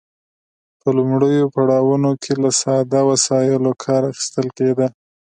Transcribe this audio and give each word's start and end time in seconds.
په 0.79 0.87
لومړیو 0.97 1.51
پړاوونو 1.55 2.11
کې 2.21 2.33
له 2.43 2.49
ساده 2.61 3.01
وسایلو 3.11 3.71
کار 3.83 4.01
اخیستل 4.11 4.47
کیده. 4.57 4.87